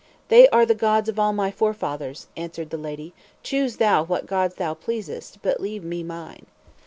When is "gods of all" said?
0.73-1.31